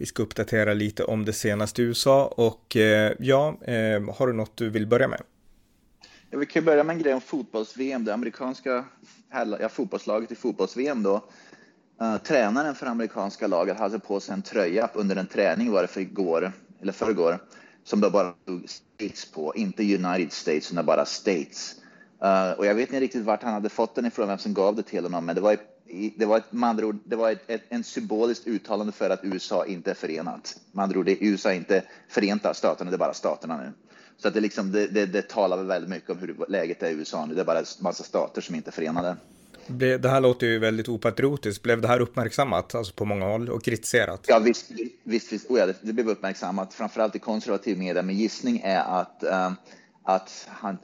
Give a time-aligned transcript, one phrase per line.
[0.00, 4.32] Vi ska uppdatera lite om det senaste i USA och eh, ja, eh, har du
[4.32, 5.22] något du vill börja med?
[6.30, 8.04] Ja, vi kan börja med en grej om fotbolls-VM.
[8.04, 8.84] Det amerikanska
[9.60, 11.24] ja, fotbollslaget i fotbolls-VM då.
[12.02, 15.88] Uh, tränaren för amerikanska laget hade på sig en tröja under en träning var det
[15.88, 17.38] för igår, eller förrgår,
[17.84, 21.74] som det bara stod States på, inte United States utan bara States.
[22.24, 24.76] Uh, och jag vet inte riktigt vart han hade fått den ifrån, vem som gav
[24.76, 25.56] det till honom, men det var
[26.16, 29.20] det var ett, med andra ord, det var ett, ett, en symboliskt uttalande för att
[29.22, 30.60] USA inte är förenat.
[30.72, 33.72] Med andra ord, det är USA inte Förenta staterna, det är bara staterna nu.
[34.16, 36.92] Så att det, liksom, det, det, det talar väldigt mycket om hur läget är i
[36.92, 37.34] USA nu.
[37.34, 39.16] Det är bara en massa stater som inte är förenade.
[39.66, 41.62] Det här låter ju väldigt opatriotiskt.
[41.62, 44.24] Blev det här uppmärksammat alltså på många håll och kritiserat?
[44.28, 44.70] Ja, visst,
[45.04, 45.50] visst, visst.
[45.50, 48.02] Oh ja, det, det blev uppmärksammat, framförallt i konservativ media.
[48.02, 49.54] Men gissning är att um,
[50.08, 50.78] att han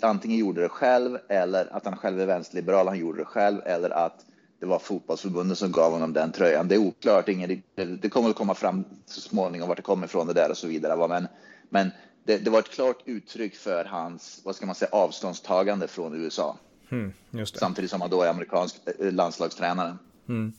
[0.00, 3.90] antingen gjorde det själv eller att han själv är vänsterliberal, han gjorde det själv eller
[3.90, 4.24] att
[4.60, 6.68] det var fotbollsförbundet som gav honom den tröjan.
[6.68, 10.26] Det är oklart, ingen, det kommer att komma fram så småningom vart det kommer ifrån
[10.26, 11.08] det där och så vidare.
[11.08, 11.26] Men,
[11.68, 11.90] men
[12.24, 16.56] det, det, var ett klart uttryck för hans, vad ska man säga, avståndstagande från USA.
[16.90, 17.12] Mm,
[17.44, 19.96] Samtidigt som han då är amerikansk eh, landslagstränare.
[20.28, 20.52] Mm.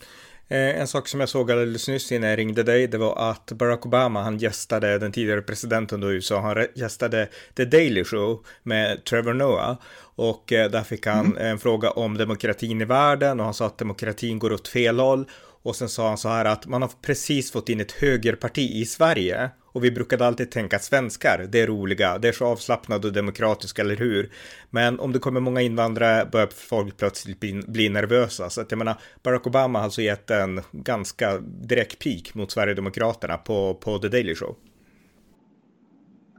[0.47, 3.51] Eh, en sak som jag såg alldeles nyss innan jag ringde dig, det var att
[3.51, 8.45] Barack Obama, han gästade den tidigare presidenten då i USA, han gästade The Daily Show
[8.63, 9.77] med Trevor Noah.
[10.15, 11.37] Och eh, där fick han mm.
[11.37, 15.25] en fråga om demokratin i världen och han sa att demokratin går åt fel håll.
[15.63, 18.85] Och sen sa han så här att man har precis fått in ett högerparti i
[18.85, 23.07] Sverige och vi brukade alltid tänka att svenskar, det är roliga, det är så avslappnade
[23.07, 24.31] och demokratiska, eller hur?
[24.69, 28.49] Men om det kommer många invandrare börjar folk plötsligt bli, bli nervösa.
[28.49, 33.37] Så att jag menar, Barack Obama har alltså gett en ganska direkt pik mot Sverigedemokraterna
[33.37, 34.55] på, på The Daily Show.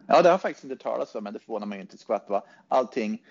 [0.06, 2.26] Ja, det har faktiskt inte talats om, men det förvånar mig inte ett skvatt.
[2.28, 2.44] Va?
[2.68, 3.22] Allting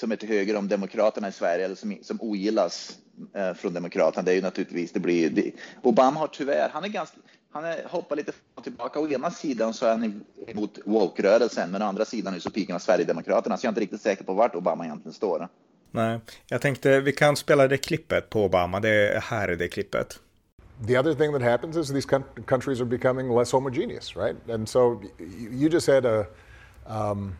[0.00, 2.98] som är till höger om Demokraterna i Sverige, eller som, som ogillas
[3.34, 5.52] eh, från Demokraterna, det är ju naturligtvis, det blir, det,
[5.82, 7.16] Obama har tyvärr, han är ganska,
[7.52, 9.00] han är, hoppar lite fram och tillbaka.
[9.00, 12.74] Å ena sidan så är han emot woke-rörelsen, men å andra sidan är så piken
[12.74, 15.48] av Sverigedemokraterna, så jag är inte riktigt säker på vart Obama egentligen står.
[15.90, 19.68] Nej, jag tänkte vi kan spela det klippet på Obama, det är här är det
[19.68, 20.20] klippet.
[20.86, 22.08] The other thing that happens is these
[22.46, 24.50] countries are becoming less homogeneous, right?
[24.50, 25.02] And so
[25.50, 26.26] you just had a
[26.86, 27.36] um,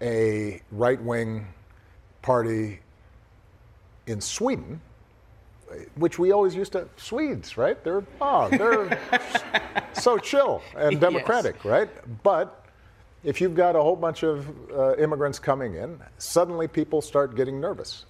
[0.00, 1.46] a right-wing
[2.20, 2.78] party
[4.06, 4.80] in Sweden
[5.96, 7.82] which we always used to Swedes, right?
[7.84, 8.98] They're oh, they're
[9.92, 11.64] so chill and democratic, yes.
[11.64, 12.22] right?
[12.22, 12.66] But
[13.24, 17.60] if you've got a whole bunch of uh, immigrants coming in, suddenly people start getting
[17.60, 18.06] nervous.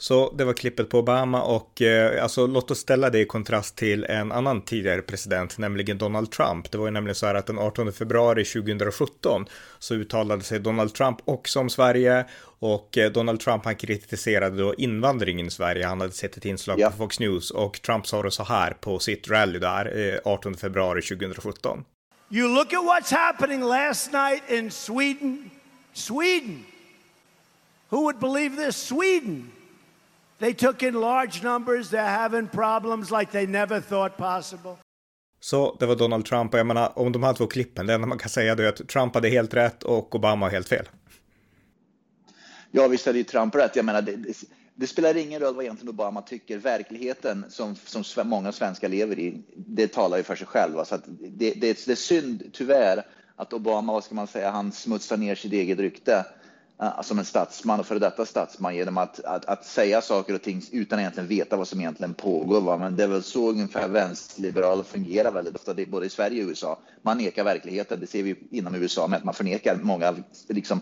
[0.00, 3.76] Så det var klippet på Obama och eh, alltså låt oss ställa det i kontrast
[3.76, 6.70] till en annan tidigare president, nämligen Donald Trump.
[6.70, 9.46] Det var ju nämligen så här att den 18 februari 2017
[9.78, 12.24] så uttalade sig Donald Trump också om Sverige
[12.58, 15.86] och eh, Donald Trump han kritiserade då invandringen i Sverige.
[15.86, 16.90] Han hade sett ett inslag ja.
[16.90, 20.54] på Fox News och Trump sa det så här på sitt rally där eh, 18
[20.54, 21.84] februari 2017.
[22.30, 25.50] You look at what's happening last night in Sweden.
[25.92, 26.64] Sweden.
[27.88, 28.76] Who would believe this?
[28.76, 29.52] Sweden.
[30.38, 31.90] They took in large numbers.
[31.90, 34.76] They're having problems like they never thought possible.
[35.40, 38.06] Så det var Donald Trump och jag menar om de här två klippen, det enda
[38.06, 40.88] man kan säga är att Trump hade helt rätt och Obama helt fel.
[42.70, 43.76] Ja, visst hade ju Trump rätt.
[43.76, 44.36] Jag menar, det, det,
[44.74, 46.58] det, spelar ingen roll vad egentligen Obama tycker.
[46.58, 50.84] Verkligheten som, som många svenskar lever i, det talar ju för sig själv.
[50.84, 53.02] Så det, det, det är synd, tyvärr,
[53.36, 56.24] att Obama, vad ska man säga, han smutsar ner sitt eget rykte
[56.82, 60.42] Eh, som en statsman och före detta statsman genom att, att, att, säga saker och
[60.42, 62.60] ting utan egentligen veta vad som egentligen pågår.
[62.60, 62.78] Va?
[62.78, 66.78] Men det är väl så ungefär vänsterliberaler fungerar väldigt ofta, både i Sverige och USA.
[67.02, 70.14] Man nekar verkligheten, det ser vi inom USA med att man förnekar många
[70.48, 70.80] liksom,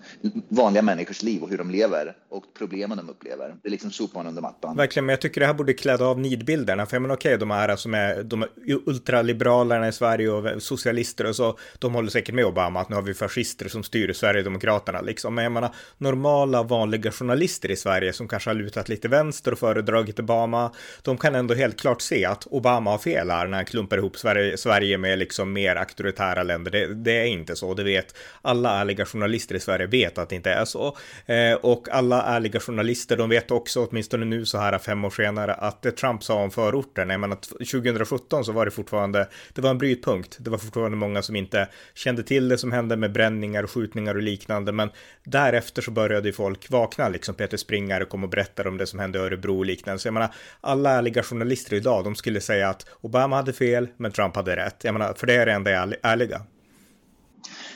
[0.48, 3.54] vanliga människors liv och hur de lever och problemen de upplever.
[3.62, 4.76] Det är liksom sopar man under mattan.
[4.76, 6.86] Verkligen, men jag tycker det här borde kläda av nidbilderna.
[6.86, 8.44] För jag menar okej, okay, de här som är de
[8.86, 13.02] ultraliberalerna i Sverige och socialister och så, de håller säkert med Obama att nu har
[13.02, 15.34] vi fascister som styr Sverigedemokraterna liksom.
[15.34, 19.58] Men jag menar, normala vanliga journalister i Sverige som kanske har lutat lite vänster och
[19.58, 20.72] föredragit Obama,
[21.02, 24.16] de kan ändå helt klart se att Obama har fel här när han klumpar ihop
[24.16, 26.70] Sverige, Sverige med liksom mer auktoritära länder.
[26.70, 30.36] Det, det, är inte så, det vet alla ärliga journalister i Sverige vet att det
[30.36, 30.96] inte är så.
[31.26, 35.54] Eh, och alla ärliga journalister, de vet också, åtminstone nu så här fem år senare,
[35.54, 39.70] att det Trump sa om förorten, jag menar 2017 så var det fortfarande, det var
[39.70, 40.36] en brytpunkt.
[40.38, 44.14] Det var fortfarande många som inte kände till det som hände med bränningar och skjutningar
[44.14, 44.90] och liknande, men
[45.24, 48.98] därefter så började ju folk vakna, liksom Peter Springare kom och berättade om det som
[48.98, 49.98] hände i Örebro och liknande.
[49.98, 54.12] Så jag menar, alla ärliga journalister idag, de skulle säga att Obama hade fel, men
[54.12, 54.84] Trump hade rätt.
[54.84, 55.70] Jag menar, för det är det enda
[56.02, 56.42] ärliga.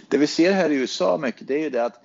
[0.08, 2.00] Det vi ser här i USA mycket, det är ju det att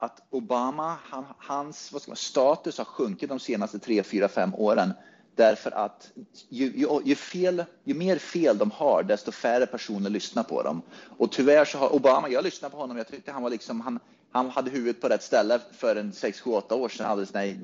[0.00, 4.54] att Obama, han, hans vad ska man, status har sjunkit de senaste tre, fyra, fem
[4.54, 4.92] åren
[5.38, 6.10] därför att
[6.48, 10.82] ju, ju, ju, fel, ju mer fel de har, desto färre personer lyssnar på dem.
[11.18, 14.00] Och tyvärr så har Obama, jag lyssnade på honom, jag tyckte han var liksom, han,
[14.32, 17.06] han hade huvudet på rätt ställe för en 6, 7, 8 år sedan.
[17.06, 17.58] Alldeles, nej,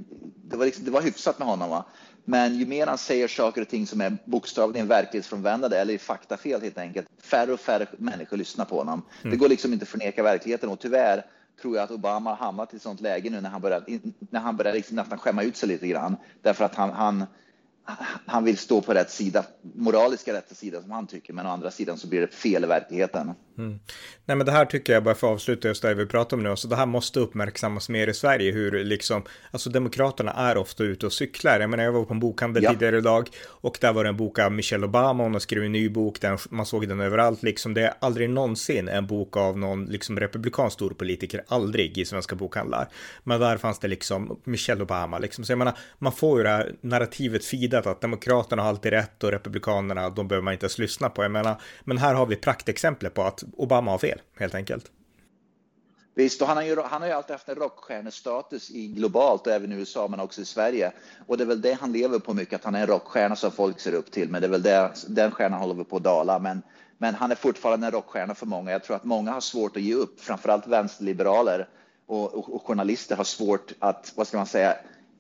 [0.45, 1.71] det, var liksom, det var hyfsat med honom.
[1.71, 1.85] Va?
[2.25, 6.79] Men ju mer han säger saker och ting som är bokstavligen verklighetsfrånvändade eller faktafel helt
[6.79, 9.03] enkelt, färre och färre människor lyssnar på honom.
[9.23, 9.31] Mm.
[9.31, 11.25] Det går liksom inte att förneka verkligheten och tyvärr
[11.63, 13.85] tror jag att Obama har hamnat i ett sånt läge nu när han börjar,
[14.31, 16.17] när han börjar liksom nästan skämma ut sig lite grann.
[16.43, 17.25] Därför att han, han,
[18.27, 19.45] han vill stå på rätt sida,
[19.75, 22.67] moraliska rätta sida som han tycker, men å andra sidan så blir det fel i
[22.67, 23.35] verkligheten.
[23.59, 23.79] Mm.
[24.25, 26.43] Nej, men det här tycker jag bara för att avsluta just det vi pratar om
[26.43, 30.85] nu, så det här måste uppmärksammas mer i Sverige, hur liksom, alltså demokraterna är ofta
[30.85, 31.61] ute och cyklar.
[31.61, 32.71] Jag menar, jag var på en bokhandel ja.
[32.71, 35.73] tidigare idag och där var det en bok av Michelle Obama, hon har skrivit en
[35.73, 39.59] ny bok, den, man såg den överallt, liksom det är aldrig någonsin en bok av
[39.59, 42.89] någon liksom republikansk storpolitiker, aldrig i svenska bokhandlar.
[43.25, 46.51] Men där fanns det liksom Michelle Obama, liksom, så jag menar, man får ju det
[46.51, 50.79] här narrativet fidat att demokraterna har alltid rätt och republikanerna, de behöver man inte ens
[50.79, 51.23] lyssna på.
[51.23, 54.91] Jag menar, men här har vi praktexempel på att Obama har fel, helt enkelt.
[56.17, 59.53] Visst, och han har, ju, han har ju alltid haft en rockstjärnestatus i globalt och
[59.53, 60.93] även i USA men också i Sverige.
[61.27, 63.51] Och det är väl det han lever på mycket, att han är en rockstjärna som
[63.51, 64.29] folk ser upp till.
[64.29, 66.39] Men det är väl det, den stjärnan håller vi på att dala.
[66.39, 66.63] Men,
[66.99, 68.71] men han är fortfarande en rockstjärna för många.
[68.71, 71.69] Jag tror att många har svårt att ge upp, framförallt vänsterliberaler
[72.07, 74.71] och, och, och journalister har svårt att, vad ska man säga,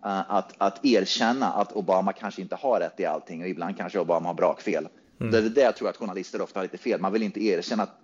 [0.05, 3.99] eh, att, att erkänna att Obama kanske inte har rätt i allting och ibland kanske
[3.99, 4.89] Obama har brakfel.
[5.21, 5.33] Mm.
[5.33, 7.01] Det är det jag tror att journalister ofta har lite fel.
[7.01, 8.01] Man vill inte erkänna att,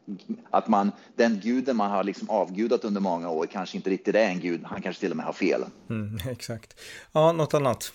[0.51, 4.29] att man, den guden man har liksom avgudat under många år kanske inte riktigt är
[4.29, 4.65] en gud.
[4.65, 5.65] Han kanske till och med har fel.
[5.91, 6.81] Mm, exakt.
[7.13, 7.93] Ja, något annat?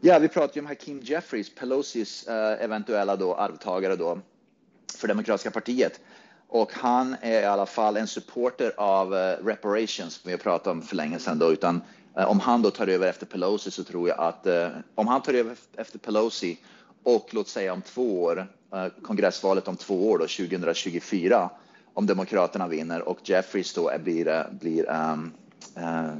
[0.00, 2.34] Ja, vi pratar ju om Hakeem Jeffries, Pelosis uh,
[2.64, 4.18] eventuella då arvtagare då
[4.98, 6.00] för Demokratiska partiet.
[6.48, 10.66] Och han är i alla fall en supporter av uh, reparations, som vi har pratat
[10.66, 11.82] om för länge sedan då, utan
[12.18, 14.46] uh, om han då tar över efter Pelosi så tror jag att
[14.94, 16.58] om han tar över efter Pelosi
[17.16, 21.50] och låt säga om två år, eh, kongressvalet om två år, då, 2024,
[21.94, 25.32] om Demokraterna vinner och Jeffries då blir, eh, blir um,
[25.78, 26.10] uh,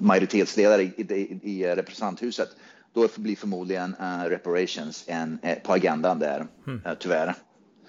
[0.00, 2.48] majoritetsledare i, i, i, representanthuset,
[2.92, 6.80] då blir förmodligen uh, reparations en, uh, på agendan där, mm.
[6.98, 7.34] tyvärr.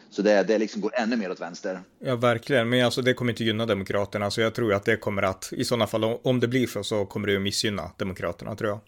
[0.09, 1.79] Så det, det liksom går ännu mer åt vänster.
[1.99, 2.69] Ja, verkligen.
[2.69, 4.31] Men alltså, det kommer inte gynna Demokraterna.
[4.31, 7.05] Så jag tror att det kommer att, i sådana fall, om det blir så, så
[7.05, 8.79] kommer det att missgynna Demokraterna, tror jag.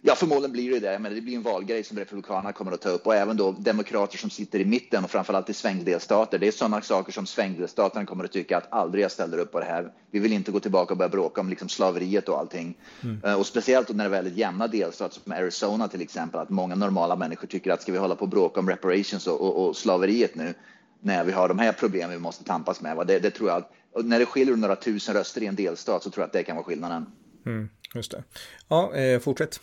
[0.00, 2.88] Ja, förmodligen blir det det, men det blir en valgrej som Republikanerna kommer att ta
[2.88, 6.38] upp och även då demokrater som sitter i mitten och framförallt i svängdelstater.
[6.38, 9.60] Det är sådana saker som svängdelstaterna kommer att tycka att aldrig jag ställer upp på
[9.60, 9.92] det här.
[10.10, 12.78] Vi vill inte gå tillbaka och börja bråka om liksom slaveriet och allting.
[13.02, 13.24] Mm.
[13.24, 16.74] Eh, och speciellt när det är väldigt jämna delstater som Arizona till exempel, att många
[16.74, 19.76] normala människor tycker att ska vi hålla på och bråka om reparations och, och, och
[19.76, 20.54] slaveriet nu
[21.00, 23.06] när vi har de här problemen vi måste tampas med.
[23.06, 26.10] Det, det tror jag, och när det skiljer några tusen röster i en delstat så
[26.10, 27.06] tror jag att det kan vara skillnaden.
[27.46, 28.24] Mm, just det.
[28.68, 29.60] Ja, eh, fortsätt.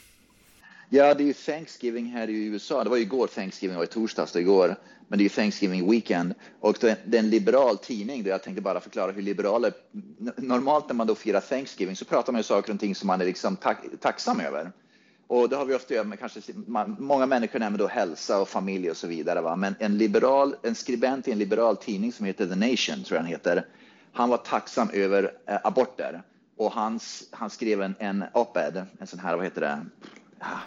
[0.95, 2.83] Ja, det är ju Thanksgiving här i USA.
[2.83, 4.75] Det var ju igår Thanksgiving, var i torsdags igår.
[5.07, 8.61] Men det är ju Thanksgiving weekend och det är en liberal tidning där jag tänkte
[8.61, 9.73] bara förklara hur liberaler,
[10.37, 13.21] normalt när man då firar Thanksgiving så pratar man ju saker och ting som man
[13.21, 14.71] är liksom tack, tacksam över.
[15.28, 18.49] Och det har vi ofta gjort med kanske, man, många människor nämner då hälsa och
[18.49, 19.42] familj och så vidare.
[19.42, 19.56] Va?
[19.56, 23.21] Men en liberal, en skribent i en liberal tidning som heter The Nation, tror jag
[23.21, 23.66] han heter,
[24.11, 26.21] han var tacksam över eh, aborter.
[26.57, 29.85] Och hans, han skrev en, en op-ed, en sån här, vad heter det,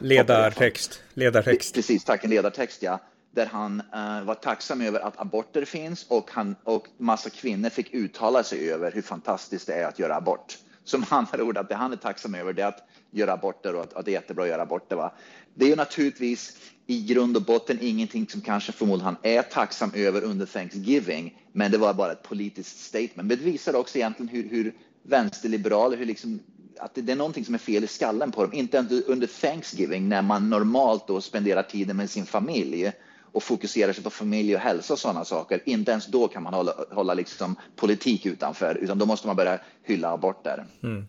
[0.00, 1.02] Ledartext.
[1.14, 1.74] Ledartext.
[1.74, 2.24] Precis, tack.
[2.24, 3.00] En ledartext, ja.
[3.30, 7.94] Där han uh, var tacksam över att aborter finns och, han, och massa kvinnor fick
[7.94, 10.58] uttala sig över hur fantastiskt det är att göra abort.
[10.84, 13.82] Som andra ord, att det han är tacksam över det är att göra aborter och
[13.82, 14.96] att, att det är jättebra att göra aborter.
[14.96, 15.12] Va?
[15.54, 16.56] Det är ju naturligtvis
[16.86, 21.70] i grund och botten ingenting som kanske förmodligen han är tacksam över under Thanksgiving, men
[21.70, 23.16] det var bara ett politiskt statement.
[23.16, 26.40] Men det visar också egentligen hur, hur vänsterliberaler, hur liksom
[26.78, 28.52] att det är någonting som är fel i skallen på dem.
[28.52, 32.92] Inte under Thanksgiving när man normalt då spenderar tiden med sin familj
[33.32, 36.54] och fokuserar sig på familj och hälsa och sådana saker, inte ens då kan man
[36.54, 40.66] hålla, hålla liksom politik utanför, utan då måste man börja hylla aborter.
[40.82, 41.06] Mm.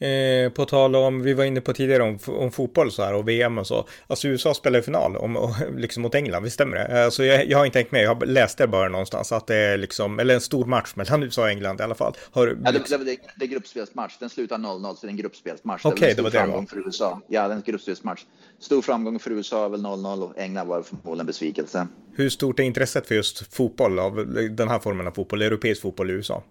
[0.00, 3.28] Eh, på tal om, vi var inne på tidigare om, om fotboll så här och
[3.28, 3.86] VM och så.
[4.06, 7.04] Alltså USA spelar i final om, och, liksom mot England, visst stämmer det?
[7.04, 9.56] Alltså jag, jag har inte tänkt med, jag har läst det bara någonstans att det
[9.56, 12.14] är liksom, eller en stor match mellan USA och England i alla fall.
[12.30, 15.16] Har, ja, det, det, det, det är gruppspelsmatch, den slutar 0-0 så det är en
[15.16, 15.84] gruppspelsmatch.
[15.84, 17.20] Okej, okay, det var det framgång för USA.
[17.28, 18.24] Ja, det är en gruppspelsmatch.
[18.58, 21.86] Stor framgång för USA väl 0-0 och England var förmodligen besvikelse.
[22.12, 26.10] Hur stort är intresset för just fotboll, av den här formen av fotboll, europeisk fotboll
[26.10, 26.42] i USA?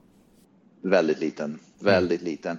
[0.82, 2.32] Väldigt liten, väldigt mm.
[2.32, 2.58] liten.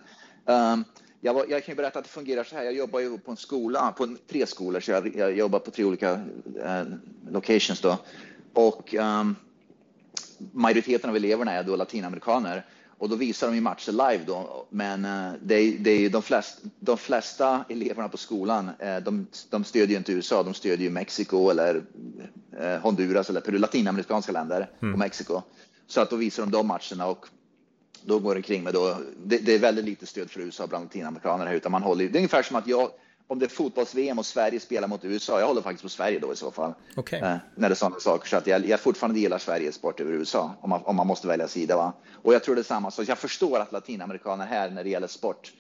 [0.51, 0.85] Um,
[1.21, 2.65] jag, jag, kan berätta att det fungerar så här.
[2.65, 5.71] Jag jobbar ju på en skola, på en, tre skolor, så jag, jag, jobbar på
[5.71, 6.83] tre olika uh,
[7.31, 7.99] locations då.
[8.53, 9.37] Och um,
[10.53, 12.67] majoriteten av eleverna är då latinamerikaner
[12.99, 14.67] och då visar de ju matcher live då.
[14.71, 19.65] Men uh, det, det är de, flest, de flesta eleverna på skolan, uh, de, de
[19.65, 21.83] stödjer ju inte USA, de stödjer ju Mexiko eller
[22.83, 24.95] Honduras eller Peru, latinamerikanska länder mm.
[24.95, 25.43] och Mexiko.
[25.87, 27.27] Så att då visar de de matcherna och
[28.05, 30.85] då går det kring med då, det, det, är väldigt lite stöd för USA bland
[30.85, 32.91] latinamerikaner utan man håller, det är ungefär som att jag,
[33.27, 36.33] om det är fotbolls-VM och Sverige spelar mot USA, jag håller faktiskt på Sverige då
[36.33, 36.75] i så fall.
[36.97, 37.21] Okay.
[37.21, 40.13] Eh, när det är sådana saker, så att jag, jag fortfarande gillar Sveriges sport över
[40.13, 41.77] USA, om man, om man måste välja sida.
[41.77, 41.93] Va?
[42.23, 45.07] Och jag tror det är samma, så jag förstår att latinamerikaner här när det gäller
[45.07, 45.53] sport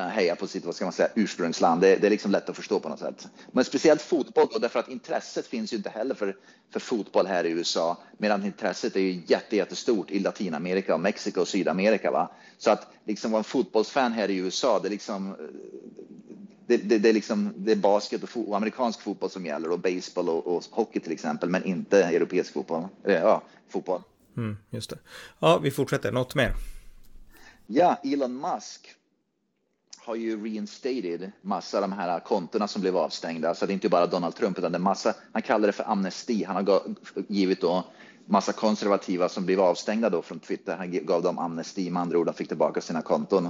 [0.00, 1.80] heja på sitt vad ska man säga, ursprungsland.
[1.80, 3.28] Det, det, är liksom lätt att förstå på något sätt.
[3.52, 6.36] Men speciellt fotboll, då, därför att intresset finns ju inte heller för,
[6.72, 11.40] för fotboll här i USA, medan intresset är ju jätte, jättestort i Latinamerika, och Mexiko
[11.40, 12.10] och Sydamerika.
[12.10, 12.30] Va?
[12.58, 15.34] Så att liksom vara en fotbollsfan här i USA, det är liksom eh,
[16.66, 19.70] det, det, det, är liksom, det är basket och, fo och amerikansk fotboll som gäller
[19.70, 22.88] och baseball och, och, hockey till exempel, men inte europeisk fotboll.
[23.02, 24.02] Ja, fotboll.
[24.36, 24.98] Mm, just det.
[25.38, 26.12] Ja, vi fortsätter.
[26.12, 26.52] Något mer?
[27.66, 28.96] Ja, Elon Musk
[30.04, 33.54] har ju reinstated massa av de här kontona som blev avstängda.
[33.54, 35.90] Så det är inte bara Donald Trump, utan det är massa, han kallar det för
[35.90, 36.44] amnesti.
[36.44, 36.82] Han har
[37.28, 37.84] givit då
[38.26, 40.76] massa konservativa som blev avstängda då från Twitter.
[40.76, 43.48] Han gav dem amnesti, med andra ord, de fick tillbaka sina konton.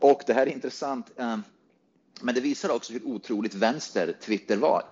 [0.00, 1.36] Och det här är intressant, eh,
[2.20, 4.82] men det visar också hur otroligt vänster Twitter var.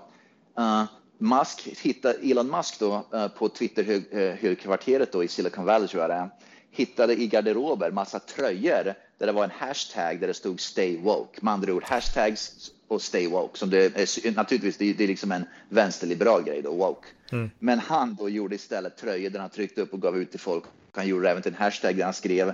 [0.59, 0.85] Eh,
[1.19, 6.14] Musk hittade, Elon Musk då eh, på Twitter-högkvarteret då i Silicon Valley tror jag det
[6.14, 6.31] är,
[6.76, 11.38] hittade i garderober massa tröjor där det var en hashtag där det stod stay woke.
[11.42, 13.59] Med andra ord hashtags och stay woke.
[13.59, 17.06] Som det är, naturligtvis, det är, liksom en vänsterliberal grej då, woke.
[17.33, 17.50] Mm.
[17.59, 20.64] Men han då gjorde istället tröjor där han tryckte upp och gav ut till folk.
[20.92, 22.52] Han gjorde även till en hashtag där han skrev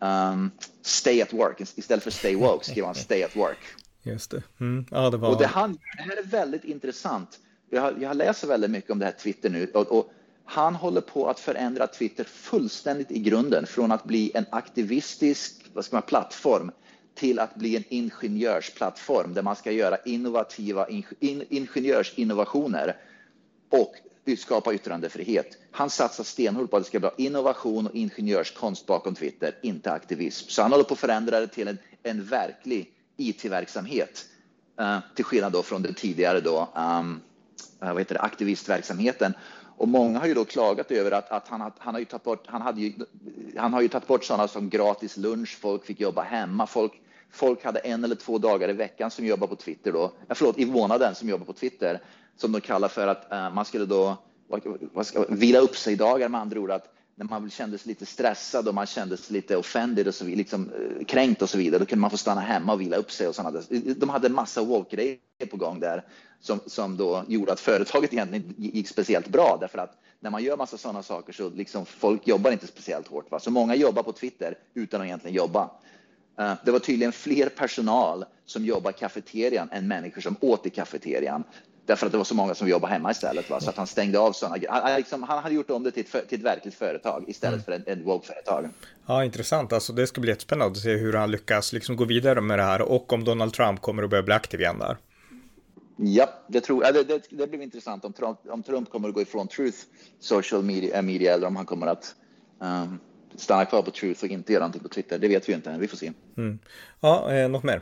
[0.00, 0.50] um,
[0.82, 1.60] stay at work.
[1.60, 3.58] Istället för stay woke skrev han stay at work.
[4.02, 4.42] Just det.
[4.60, 4.86] Mm.
[4.90, 5.30] Ja, det, var...
[5.30, 7.38] och det, han, det här är väldigt intressant.
[7.70, 9.66] Jag har, jag läser väldigt mycket om det här Twitter nu.
[9.74, 10.12] Och, och
[10.52, 15.84] han håller på att förändra Twitter fullständigt i grunden från att bli en aktivistisk vad
[15.84, 16.70] ska man, plattform
[17.14, 22.96] till att bli en ingenjörsplattform där man ska göra innovativa in, ingenjörsinnovationer
[23.68, 23.94] och
[24.38, 25.58] skapa yttrandefrihet.
[25.70, 30.48] Han satsar stenhårt på att det ska bli innovation och ingenjörskonst bakom Twitter, inte aktivism.
[30.48, 34.26] Så han håller på att förändra det till en, en verklig IT-verksamhet.
[34.80, 37.20] Uh, eh, till skillnad då från den tidigare då, um,
[37.82, 39.34] uh, vad heter det, aktivistverksamheten.
[39.76, 42.44] Och många har ju då klagat över att, att han, han, har ju tagit bort,
[42.46, 42.92] han, hade ju,
[43.56, 46.92] han har ju tagit bort sådana som gratis lunch, folk fick jobba hemma, folk,
[47.30, 50.66] folk hade en eller två dagar i veckan som jobbar på Twitter då, förlåt, i
[50.66, 52.00] månaden som jobbar på Twitter,
[52.36, 54.16] som de kallar för att eh, man skulle då
[54.48, 54.62] vad,
[54.92, 58.68] vad ska, vila upp sig dagar med andra ord, att när man kändes lite stressad
[58.68, 61.86] och man kändes lite offended och så vidare, liksom, eh, kränkt och så vidare, då
[61.86, 63.62] kunde man få stanna hemma och vila upp sig och sådana.
[63.96, 65.18] De hade en massa woke-grejer
[65.50, 66.04] på gång där
[66.40, 70.56] som, som då gjorde att företaget egentligen gick speciellt bra därför att när man gör
[70.56, 73.30] massa sådana saker så liksom folk jobbar inte speciellt hårt.
[73.30, 73.40] Va?
[73.40, 75.70] Så många jobbar på Twitter utan att egentligen jobba.
[76.38, 80.70] Eh, det var tydligen fler personal som jobbar i kafeterian än människor som åt i
[80.70, 81.44] kafeterian.
[81.86, 83.50] Därför att det var så många som jobbade hemma istället.
[83.50, 83.60] Va?
[83.60, 86.28] Så att han stängde av sådana han, liksom, han hade gjort om det till ett,
[86.28, 87.84] till ett verkligt företag istället mm.
[87.84, 88.68] för ett, ett woke-företag.
[89.06, 89.72] Ja, intressant.
[89.72, 92.62] Alltså, det ska bli jättespännande att se hur han lyckas liksom, gå vidare med det
[92.62, 94.96] här och om Donald Trump kommer att börja bli aktiv igen där.
[95.96, 99.22] Ja, det, tror, det, det, det blir intressant om Trump, om Trump kommer att gå
[99.22, 99.78] ifrån Truth
[100.20, 102.14] social media, eh, media eller om han kommer att
[102.58, 102.98] um,
[103.36, 105.18] stanna kvar på Truth och inte göra någonting på Twitter.
[105.18, 106.12] Det vet vi inte än, vi får se.
[106.36, 106.58] Mm.
[107.00, 107.80] Ja, eh, något mer?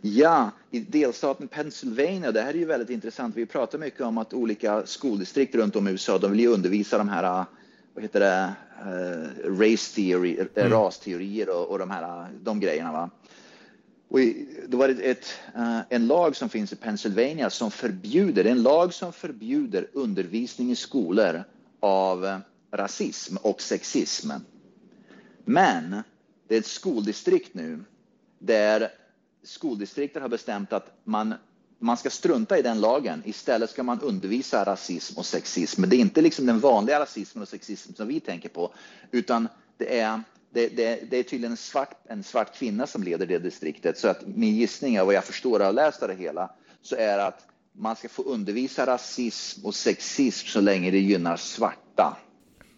[0.00, 3.36] Ja, i delstaten Pennsylvania, det här är ju väldigt intressant.
[3.36, 6.98] Vi pratar mycket om att olika skoldistrikt runt om i USA, de vill ju undervisa
[6.98, 7.44] de här,
[7.94, 8.52] vad heter det,
[8.84, 10.72] uh, race theory, mm.
[10.72, 12.92] rasteorier och, och de här, de grejerna.
[12.92, 13.10] Va?
[14.08, 14.18] Och
[14.68, 15.26] då var det ett,
[15.56, 20.76] uh, en lag som finns i Pennsylvania som förbjuder, en lag som förbjuder undervisning i
[20.76, 21.42] skolor
[21.80, 22.38] av uh,
[22.70, 24.30] rasism och sexism.
[25.44, 26.02] Men
[26.48, 27.84] det är ett skoldistrikt nu
[28.38, 28.88] där
[29.48, 31.34] skoldistriktet har bestämt att man
[31.78, 33.22] man ska strunta i den lagen.
[33.24, 35.80] Istället ska man undervisa rasism och sexism.
[35.80, 38.74] Men det är inte liksom den vanliga rasismen och sexismen som vi tänker på,
[39.10, 43.26] utan det är det, det, det, är tydligen en svart, en svart kvinna som leder
[43.26, 43.98] det distriktet.
[43.98, 46.50] Så att min gissning av vad jag förstår av läst det hela,
[46.82, 52.16] så är att man ska få undervisa rasism och sexism så länge det gynnar svarta.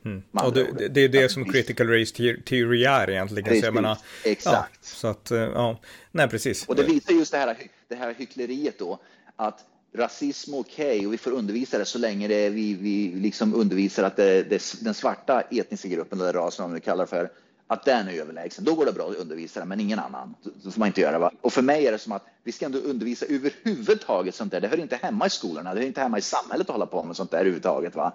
[0.04, 0.22] Mm.
[0.32, 2.14] Och det, det, är det som critical race
[2.44, 3.44] theory är egentligen.
[3.44, 4.78] Precis, så jag menar, exakt.
[4.82, 5.80] Ja, så att, eh, ja,
[6.12, 6.66] nej precis.
[6.66, 7.56] Och det visar just det här,
[7.88, 8.98] det här hyckleriet då,
[9.36, 12.74] att rasism är okej okay, och vi får undervisa det så länge det är, vi,
[12.74, 17.04] vi liksom undervisar att det, det, den svarta etniska gruppen, eller rasen om vi kallar
[17.04, 17.30] det för,
[17.66, 18.64] att den är överlägsen.
[18.64, 20.34] Då går det bra att undervisa den, men ingen annan.
[20.62, 21.18] Så får man inte göra.
[21.18, 21.30] Va?
[21.40, 24.60] Och för mig är det som att vi ska ändå undervisa överhuvudtaget sånt där.
[24.60, 27.02] Det hör inte hemma i skolorna, det hör inte hemma i samhället att hålla på
[27.02, 27.94] med sånt där överhuvudtaget.
[27.94, 28.12] Va?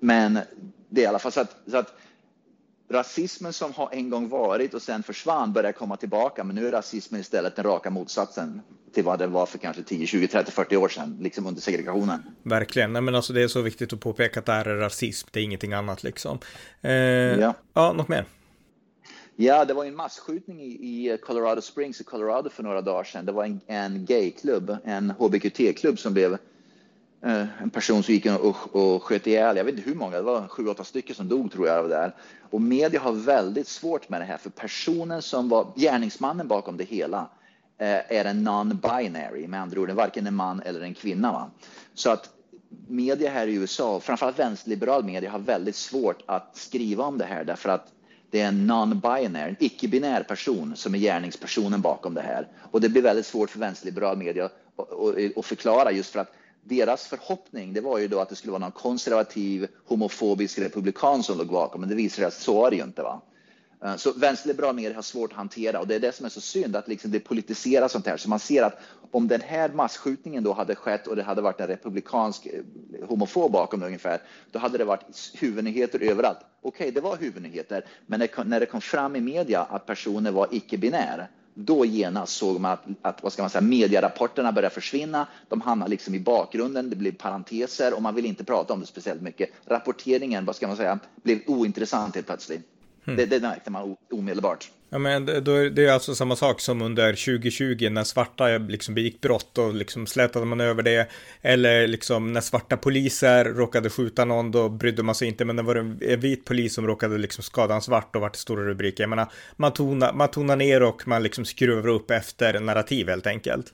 [0.00, 0.38] Men
[0.90, 1.94] det i alla fall så att, så att
[2.90, 6.44] rasismen som har en gång varit och sen försvann börjar komma tillbaka.
[6.44, 8.60] Men nu är rasismen istället den raka motsatsen
[8.94, 12.22] till vad det var för kanske 10, 20, 30, 40 år sedan, liksom under segregationen.
[12.42, 15.28] Verkligen, Nej, men alltså det är så viktigt att påpeka att det här är rasism,
[15.32, 16.38] det är ingenting annat liksom.
[16.80, 17.54] Eh, ja.
[17.74, 18.24] ja, något mer?
[19.36, 23.26] Ja, det var en masskjutning i, Colorado Springs i Colorado för några dagar sedan.
[23.26, 26.38] Det var en, en gayklubb, en HBQT-klubb som blev
[27.22, 30.22] Eh, en person som gick och, och sköt ihjäl, jag vet inte hur många, det
[30.22, 32.14] var sju, åtta stycken som dog tror jag av det där.
[32.50, 36.84] Och media har väldigt svårt med det här, för personen som var gärningsmannen bakom det
[36.84, 37.28] hela
[37.78, 41.32] eh, är en non-binary, med andra ord, varken en man eller en kvinna.
[41.32, 41.50] Va?
[41.94, 42.30] Så att
[42.88, 47.44] media här i USA, framförallt vänsterliberal media, har väldigt svårt att skriva om det här
[47.44, 47.92] därför att
[48.30, 52.48] det är en non-binary, en icke-binär person som är gärningspersonen bakom det här.
[52.70, 54.44] Och det blir väldigt svårt för vänsterliberal media
[55.36, 56.32] att förklara just för att
[56.62, 61.38] deras förhoppning det var ju då att det skulle vara någon konservativ, homofobisk republikan som
[61.38, 63.02] låg bakom, men det visade sig att så var det ju inte.
[63.02, 63.22] Va?
[63.84, 66.40] Eh, så vänsterliberala medier har svårt att hantera och det är det som är så
[66.40, 68.16] synd att liksom det politiseras sånt här.
[68.16, 71.60] Så man ser att om den här masskjutningen då hade skett och det hade varit
[71.60, 72.62] en republikansk eh,
[73.08, 76.38] homofob bakom det ungefär, då hade det varit huvudnyheter överallt.
[76.62, 80.48] Okej, okay, det var huvudnyheter, men när det kom fram i media att personen var
[80.50, 85.26] icke-binär, då genast såg man att, att vad ska man säga, medierapporterna började försvinna.
[85.48, 88.86] De hamnade liksom i bakgrunden, det blev parenteser och man vill inte prata om det
[88.86, 89.50] speciellt mycket.
[89.66, 92.66] Rapporteringen, vad ska man säga, blev ointressant helt plötsligt.
[93.06, 93.16] Mm.
[93.16, 94.70] Det, det märkte man omedelbart.
[94.92, 99.20] Ja, men är det är alltså samma sak som under 2020 när svarta liksom begick
[99.20, 101.10] brott och liksom slätade man över det.
[101.42, 105.44] Eller liksom när svarta poliser råkade skjuta någon, då brydde man sig inte.
[105.44, 108.64] Men det var en vit polis som råkade liksom skada en svart och vart stora
[108.64, 109.02] rubriker.
[109.02, 113.26] Jag menar, man tonar, man tonar ner och man liksom skruvar upp efter narrativ helt
[113.26, 113.66] enkelt.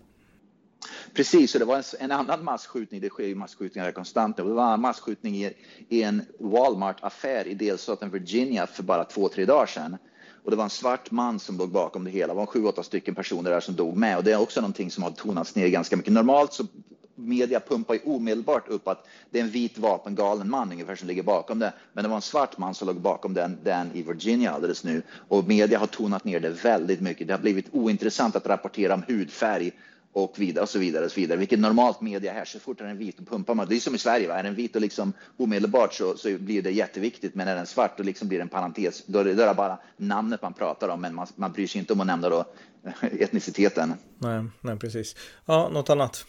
[1.17, 4.75] Precis, och det var en, en annan massskjutning, det sker ju massskjutningar konstant, det var
[4.75, 5.53] en massskjutning i,
[5.89, 9.97] i en Walmart-affär i delstaten Virginia för bara två, tre dagar sedan.
[10.45, 12.33] Och det var en svart man som låg bakom det hela.
[12.33, 14.17] Det var sju, åtta stycken personer där som dog med.
[14.17, 16.13] Och det är också någonting som har tonats ner ganska mycket.
[16.13, 16.67] Normalt så
[17.15, 21.23] media pumpar ju omedelbart upp att det är en vit vapengalen man ungefär som ligger
[21.23, 21.73] bakom det.
[21.93, 25.03] Men det var en svart man som låg bakom den, den i Virginia alldeles nu.
[25.29, 27.27] Och media har tonat ner det väldigt mycket.
[27.27, 29.73] Det har blivit ointressant att rapportera om hudfärg
[30.17, 31.39] och vidare och så vidare och så vidare.
[31.39, 33.69] Vilket normalt media här, så fort är den vit och pumpar man.
[33.69, 34.35] Det är som i Sverige, va?
[34.35, 37.35] är den vit och liksom omedelbart så, så blir det jätteviktigt.
[37.35, 39.03] Men är den svart och liksom blir det en parentes.
[39.07, 41.67] Då är det, då är det bara namnet man pratar om, men man, man bryr
[41.67, 42.45] sig inte om att nämna då
[43.01, 43.95] etniciteten.
[44.19, 45.17] Nej, nej precis.
[45.47, 46.27] Ja, något annat?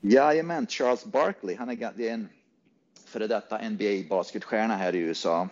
[0.00, 2.28] Jajamän, Charles Barkley, han är, en
[3.06, 5.48] före detta NBA-basketstjärna här i USA.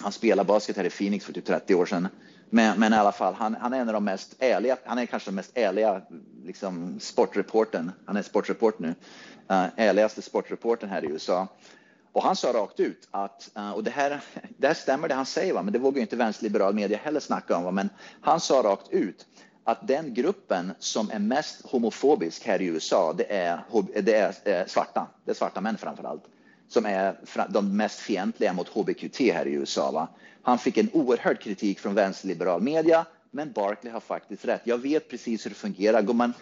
[0.00, 2.08] Han spelade basket här i Phoenix för typ 30 år sedan.
[2.50, 5.06] Men, men i alla fall, han, han, är en av de mest ärliga, han är
[5.06, 6.02] kanske den mest ärliga
[6.44, 11.48] liksom, sportreporten, han är sportreporter nu, uh, ärligaste sportreporten här i USA.
[12.12, 14.20] Och han sa rakt ut att, uh, och det här,
[14.56, 15.62] det här stämmer det han säger, va?
[15.62, 17.70] men det vågar inte vänsterliberal media heller snacka om, va?
[17.70, 17.88] men
[18.20, 19.26] han sa rakt ut
[19.64, 23.64] att den gruppen som är mest homofobisk här i USA, det är,
[24.02, 26.24] det är, är svarta, det är svarta män framför allt
[26.68, 27.16] som är
[27.48, 29.90] de mest fientliga mot HBQT här i USA.
[29.90, 30.08] Va?
[30.42, 34.60] Han fick en oerhörd kritik från vänsterliberal media, men Barkley har faktiskt rätt.
[34.64, 36.02] Jag vet precis hur det fungerar.
[36.02, 36.32] Går man,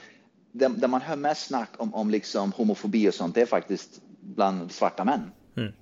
[0.52, 4.00] där, där man hör mest snack om, om liksom homofobi och sånt, det är faktiskt
[4.20, 5.30] bland svarta män.
[5.56, 5.72] Mm.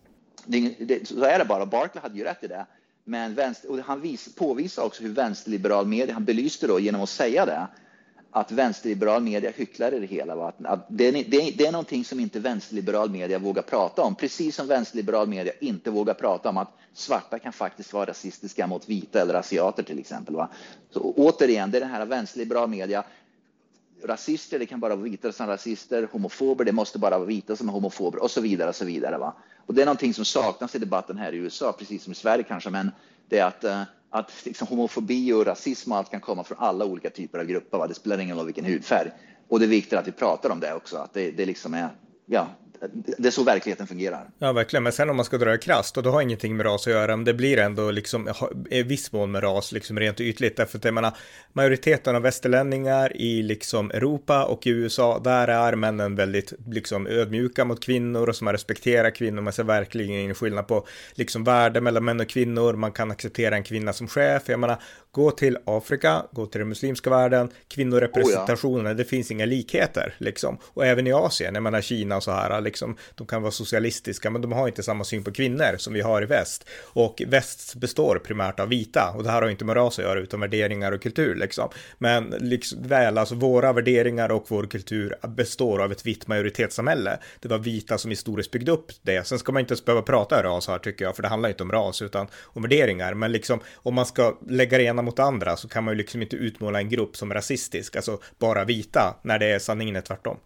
[0.46, 1.66] Det, det, så är det bara.
[1.66, 2.66] Barkley hade ju rätt i det.
[3.04, 7.09] Men vänster, och han vis, påvisar också hur vänsterliberal media, han belyste då genom att
[7.09, 7.66] säga det,
[8.37, 10.35] att vänsterliberal media hycklar i det hela.
[10.35, 10.53] Va?
[10.64, 14.14] Att, det, det, det, är någonting som inte vänsterliberal media vågar prata om.
[14.14, 18.88] Precis som vänsterliberal media inte vågar prata om att svarta kan faktiskt vara rasistiska mot
[18.88, 20.35] vita eller asiater till exempel.
[20.35, 20.49] Va?
[20.90, 23.05] Så återigen, det är den här vänsterliberal media.
[24.05, 26.09] Rasister, det kan bara vara vita som rasister.
[26.12, 28.68] Homofober, det måste bara vara vita som är homofober och så vidare.
[28.68, 29.35] Och så vidare va?
[29.66, 32.44] Och det är någonting som saknas i debatten här i USA, precis som i Sverige
[32.44, 32.70] kanske.
[32.70, 32.90] Men
[33.29, 33.83] det är att, eh,
[34.14, 37.79] att liksom, homofobi och rasism och allt kan komma från alla olika typer av grupper.
[37.79, 37.87] Va?
[37.87, 39.11] Det spelar ingen roll vilken hudfärg.
[39.48, 41.88] Och det är viktigt att vi pratar om det också, att det, det liksom är,
[42.27, 42.46] ja,
[43.18, 44.30] det är så verkligheten fungerar.
[44.38, 44.82] Ja, verkligen.
[44.82, 46.92] Men sen om man ska dra det krasst, och det har ingenting med ras att
[46.92, 48.28] göra, men det blir ändå liksom
[48.70, 50.56] i viss mån med ras, liksom rent ytligt.
[50.56, 51.16] Därför att jag menar,
[51.52, 57.64] majoriteten av västerlänningar i liksom Europa och i USA, där är männen väldigt liksom ödmjuka
[57.64, 59.42] mot kvinnor och som respekterar kvinnor.
[59.42, 62.74] Man ser verkligen ingen skillnad på liksom värde mellan män och kvinnor.
[62.74, 64.42] Man kan acceptera en kvinna som chef.
[64.46, 64.82] Jag menar,
[65.14, 68.94] gå till Afrika, gå till den muslimska världen, kvinnorepresentationen, oh ja.
[68.94, 70.59] det finns inga likheter liksom.
[70.64, 74.31] Och även i Asien, jag menar Kina och så här, liksom, de kan vara socialistiska,
[74.31, 76.66] men de har inte samma syn på kvinnor som vi har i väst.
[76.83, 80.20] Och väst består primärt av vita, och det här har inte med ras att göra,
[80.20, 81.68] utan värderingar och kultur liksom.
[81.98, 87.18] Men liksom, väl, alltså våra värderingar och vår kultur består av ett vitt majoritetssamhälle.
[87.40, 89.27] Det var vita som historiskt byggde upp det.
[89.27, 91.62] Sen ska man inte ens behöva prata ras här tycker jag, för det handlar inte
[91.62, 93.14] om ras utan om värderingar.
[93.14, 96.23] Men liksom om man ska lägga det ena mot andra så kan man ju liksom
[96.23, 100.37] inte utmåla en grupp som rasistisk, alltså bara vita, när det är sanningen är tvärtom.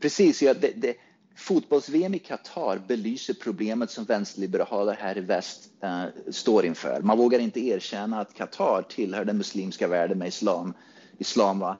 [0.00, 0.94] Precis, ja, det, det,
[1.36, 7.00] Fotbolls-VM i Qatar belyser problemet som vänsterliberaler här i väst äh, står inför.
[7.02, 10.74] Man vågar inte erkänna att Qatar tillhör den muslimska världen med islam.
[11.18, 11.76] islam va?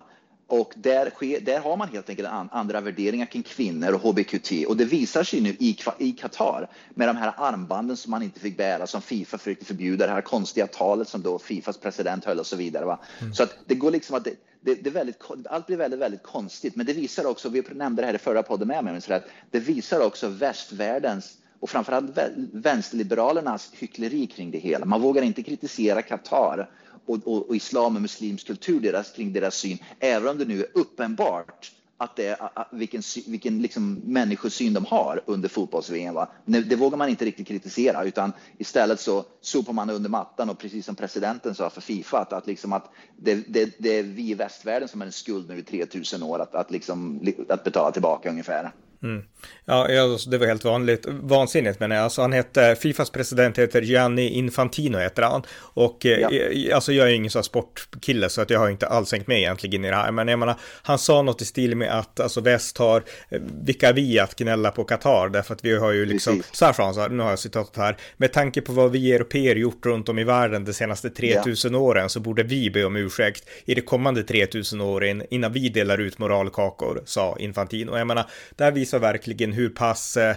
[0.60, 4.66] Och där, sker, där har man helt enkelt andra värderingar kring kvinnor och HBQT.
[4.68, 5.56] Och det visar sig nu
[5.98, 10.06] i, Qatar med de här armbanden som man inte fick bära, som Fifa försökte förbjuda,
[10.06, 12.84] det här konstiga talet som då Fifas president höll och så vidare.
[12.84, 12.98] Va?
[13.20, 13.34] Mm.
[13.34, 16.76] Så att det går liksom att det, det, det väldigt, allt blir väldigt, väldigt konstigt.
[16.76, 19.58] Men det visar också, vi nämnde det här i förra podden med mig, att det
[19.60, 22.18] visar också västvärldens och framförallt
[22.52, 24.86] vänsterliberalernas hyckleri kring det hela.
[24.86, 26.68] Man vågar inte kritisera Qatar
[27.06, 30.60] och, och, och islam och muslimsk kultur deras, kring deras syn, även om det nu
[30.60, 32.38] är uppenbart att det är,
[32.70, 36.16] vilken, vilken liksom människosyn de har under fotbolls-VM.
[36.44, 40.86] Det vågar man inte riktigt kritisera utan istället så sopar man under mattan och precis
[40.86, 44.34] som presidenten sa för Fifa att, att, liksom att det, det, det är vi i
[44.34, 48.30] västvärlden som är en skuld nu i 3000 år att, att, liksom, att betala tillbaka
[48.30, 48.72] ungefär.
[49.04, 49.22] Mm.
[49.64, 54.28] Ja, alltså, det var helt vanligt, vansinnigt men alltså han hette, Fifas president heter Gianni
[54.28, 55.42] Infantino heter han.
[55.56, 56.74] Och eh, ja.
[56.74, 59.84] alltså jag är ingen sån sportkille så att jag har inte alls hängt med egentligen
[59.84, 60.12] i det här.
[60.12, 63.92] Men jag menar, han sa något i stil med att alltså väst har, eh, vilka
[63.92, 66.56] vi att gnälla på Qatar därför att vi har ju liksom, Precis.
[66.56, 69.56] så här sa han, nu har jag citatet här, med tanke på vad vi europeer
[69.56, 71.78] gjort runt om i världen de senaste 3000 ja.
[71.78, 75.98] åren så borde vi be om ursäkt i de kommande 3000 åren innan vi delar
[75.98, 77.98] ut moralkakor, sa Infantino.
[77.98, 80.36] Jag menar, där visar visar verkligen hur pass, eh,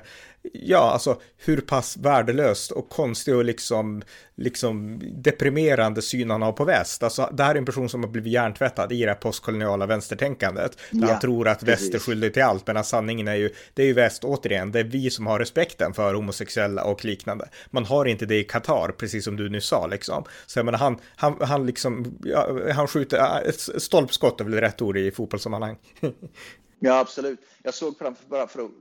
[0.54, 4.02] ja, alltså hur pass värdelöst och konstig och liksom,
[4.36, 7.04] liksom deprimerande syn han har på väst.
[7.04, 10.78] Alltså, det här är en person som har blivit hjärntvättad i det här postkoloniala vänstertänkandet.
[10.92, 13.84] Där ja, han tror att väst är skyldig till allt, men sanningen är ju, det
[13.84, 17.50] är ju väst återigen, det är vi som har respekten för homosexuella och liknande.
[17.72, 20.24] Man har inte det i Qatar, precis som du nu sa liksom.
[20.46, 24.82] Så jag menar, han, han, han liksom, ja, han skjuter, ett stolpskott är väl rätt
[24.82, 25.78] ord i fotbollssammanhang.
[26.80, 27.40] Ja, absolut.
[27.64, 28.72] Jag såg framför, bara för att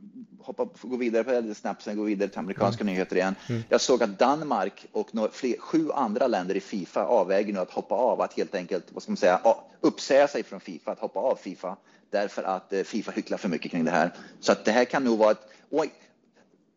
[0.40, 2.94] hoppa, för gå vidare på det snabbt, sen gå vidare till amerikanska mm.
[2.94, 3.34] nyheter igen.
[3.48, 3.62] Mm.
[3.68, 7.70] Jag såg att Danmark och några, fler, sju andra länder i Fifa avväger nu att
[7.70, 9.40] hoppa av, att helt enkelt, vad ska man säga,
[9.80, 11.76] uppsäga sig från Fifa, att hoppa av Fifa,
[12.10, 14.14] därför att eh, Fifa hycklar för mycket kring det här.
[14.40, 15.92] Så att det här kan nog vara ett, oj,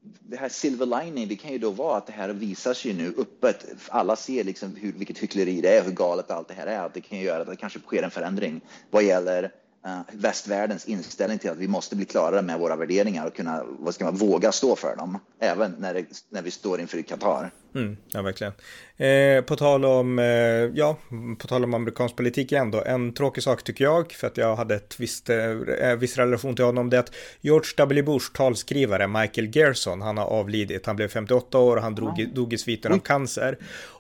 [0.02, 3.14] det här silver lining, det kan ju då vara att det här visar sig nu
[3.18, 3.66] öppet.
[3.88, 6.92] Alla ser liksom hur, vilket hyckleri det är, hur galet allt det här är.
[6.94, 9.52] Det kan ju göra att det kanske sker en förändring vad gäller
[9.86, 13.96] Eh, västvärldens inställning till att vi måste bli klarare med våra värderingar och kunna, vad
[13.96, 17.52] ska man, våga stå för dem, även när, det, när vi står inför Qatar.
[17.76, 18.54] Mm, ja, verkligen.
[18.98, 20.98] Eh, på tal om, eh, ja,
[21.40, 22.84] på tal om amerikansk politik igen då.
[22.84, 26.66] En tråkig sak tycker jag, för att jag hade ett visst, eh, viss relation till
[26.66, 28.02] honom, det är att George W.
[28.02, 30.86] Bush talskrivare Michael Gerson, han har avlidit.
[30.86, 33.58] Han blev 58 år och han drog, dog i sviten av cancer.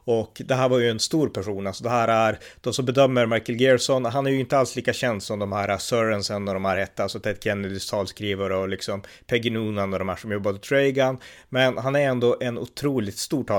[0.10, 3.26] Och det här var ju en stor person, alltså det här är, de som bedömer
[3.26, 6.66] Michael Gerson, han är ju inte alls lika känd som de här Sörensen och de
[6.66, 10.56] här hette, alltså Ted Kennedys talskrivare och liksom Peggy Noonan och de här som jobbade
[10.56, 11.18] åt Reagan.
[11.50, 13.59] Men han är ändå en otroligt stor talskrivare.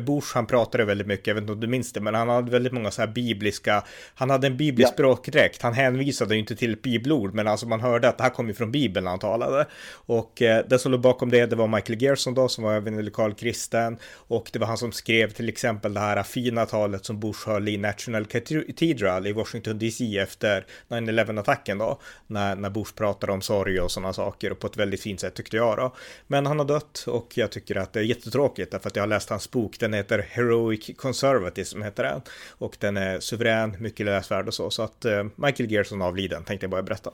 [0.00, 2.50] Bush, han pratade väldigt mycket, jag vet inte om du minns det, men han hade
[2.50, 3.84] väldigt många så här bibliska,
[4.14, 4.92] han hade en biblisk ja.
[4.92, 8.30] språkdräkt, han hänvisade ju inte till ett bibelord, men alltså man hörde att det här
[8.30, 9.66] kom ju från bibeln när han talade.
[9.92, 13.34] Och eh, det som låg bakom det, det var Michael Gerson då, som var evangelikal
[13.34, 17.48] kristen, och det var han som skrev till exempel det här fina talet som Bush
[17.48, 23.40] höll i National Cathedral i Washington DC efter 9-11-attacken då, när, när Bush pratade om
[23.40, 25.94] sorg och sådana saker, och på ett väldigt fint sätt tyckte jag då.
[26.26, 29.08] Men han har dött och jag tycker att det är jättetråkigt, därför att jag har
[29.08, 32.22] läst hans bok, den heter Heroic Conservatism, heter den.
[32.50, 34.70] Och den är suverän, mycket läsvärd och så.
[34.70, 37.10] Så att uh, Michael Gerson avliden, tänkte jag bara berätta.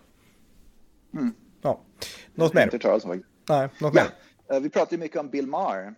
[1.14, 1.34] Mm.
[1.62, 1.80] Ja,
[2.34, 2.62] något mer?
[2.62, 2.78] Inte
[3.48, 4.04] Nej, något mer?
[4.48, 5.94] Ja, vi pratar ju mycket om Bill Maher.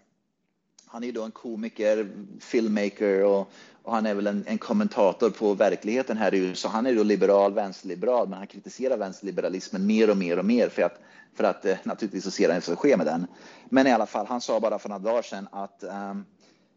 [0.86, 2.08] han är ju då en komiker,
[2.40, 3.50] filmmaker och,
[3.82, 6.68] och han är väl en, en, kommentator på verkligheten här i USA.
[6.68, 10.82] Han är då liberal, vänsterliberal, men han kritiserar vänsterliberalismen mer och mer och mer för
[10.82, 11.00] att,
[11.36, 13.26] för att eh, naturligtvis så ser han inte vad som sker med den.
[13.68, 16.24] Men i alla fall, han sa bara för några dagar sedan att um,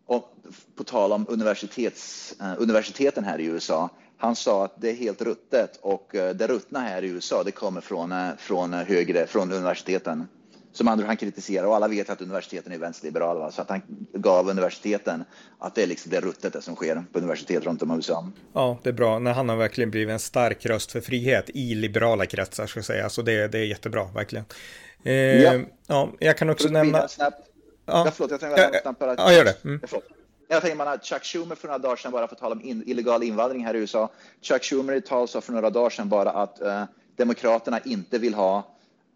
[0.06, 0.34] och
[0.76, 3.90] på tal om universitets, uh, universiteten här i USA.
[4.18, 7.52] Han sa att det är helt ruttet och uh, det ruttna här i USA, det
[7.52, 10.28] kommer från, uh, från högre, från universiteten
[10.72, 13.82] som andra han kritiserar och alla vet att universiteten är vänsterliberala så att han
[14.14, 15.24] gav universiteten
[15.60, 18.32] att det är liksom det ruttet det som sker på universitet runt om i USA.
[18.54, 19.20] Ja, det är bra.
[19.20, 22.86] När han har verkligen blivit en stark röst för frihet i liberala kretsar ska jag
[22.86, 23.10] säga.
[23.10, 24.46] Så det, det är jättebra, verkligen.
[25.04, 25.60] Eh, ja.
[25.88, 27.08] ja, jag kan också nämna...
[27.08, 27.50] Snabbt.
[27.86, 28.06] Ja.
[28.06, 29.16] ja, förlåt, jag tänkte ja, snabbt bara...
[29.18, 29.64] Ja, gör det.
[29.64, 29.82] Mm.
[30.52, 32.62] Jag tänker man att Chuck Schumer för några dagar sedan, bara för att tala om
[32.62, 34.10] in, illegal invandring här i USA.
[34.42, 36.84] Chuck Schumer i tal sa för några dagar sedan bara att uh,
[37.16, 38.58] Demokraterna inte vill ha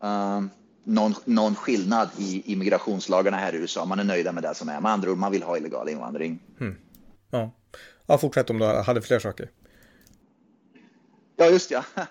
[0.04, 0.42] uh,
[0.84, 3.86] någon, någon skillnad i immigrationslagarna här i USA.
[3.86, 4.82] Man är nöjda med det som är.
[4.82, 6.40] Med andra ord, man vill ha illegal invandring.
[6.60, 6.76] Mm.
[7.32, 7.52] Ja.
[8.06, 9.50] ja, fortsätt om du hade fler saker.
[11.36, 11.84] Ja, just ja.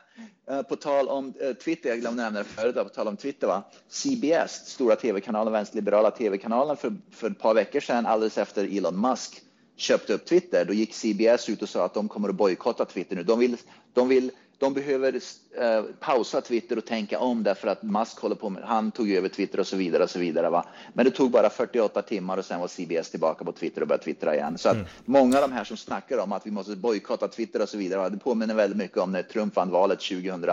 [0.50, 3.46] Eh, på tal om eh, Twitter, jag glömde nämna det förut, på tal om Twitter,
[3.46, 3.62] va?
[3.88, 9.42] CBS, stora tv-kanalen, vänsterliberala tv-kanalen, för, för ett par veckor sedan, alldeles efter Elon Musk
[9.76, 13.16] köpte upp Twitter, då gick CBS ut och sa att de kommer att bojkotta Twitter
[13.16, 13.22] nu.
[13.22, 13.56] De vill,
[13.92, 14.30] de vill
[14.62, 15.20] de behöver
[15.60, 19.28] eh, pausa Twitter och tänka om därför att Musk håller på med, han tog över
[19.28, 20.50] Twitter och så vidare och så vidare.
[20.50, 20.64] Va?
[20.92, 24.04] Men det tog bara 48 timmar och sen var CBS tillbaka på Twitter och började
[24.04, 24.58] twittra igen.
[24.58, 24.86] Så att mm.
[25.04, 28.00] många av de här som snackar om att vi måste bojkotta Twitter och så vidare,
[28.00, 28.08] va?
[28.08, 30.44] det påminner väldigt mycket om när Trump vann valet 2000,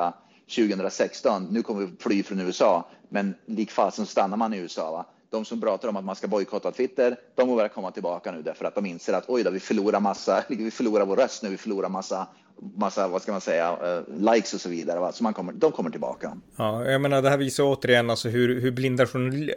[0.55, 1.47] 2016.
[1.51, 4.91] Nu kommer vi fly från USA, men likfasen stannar man i USA.
[4.91, 5.05] Va?
[5.29, 8.65] de som pratar om att man ska bojkotta Twitter, de börjar komma tillbaka nu därför
[8.65, 11.57] att de inser att oj då, vi förlorar massa, vi förlorar vår röst nu, vi
[11.57, 12.27] förlorar massa
[12.77, 14.99] massa, vad ska man säga, uh, likes och så vidare.
[14.99, 15.11] Va?
[15.11, 16.37] Så man kommer, de kommer tillbaka.
[16.55, 19.05] Ja, jag menar det här visar återigen alltså hur, hur blinda